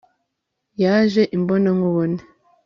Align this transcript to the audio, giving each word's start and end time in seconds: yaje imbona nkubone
yaje 0.81 1.21
imbona 1.37 1.69
nkubone 1.77 2.21